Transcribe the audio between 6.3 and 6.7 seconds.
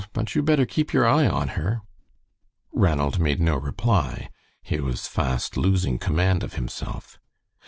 of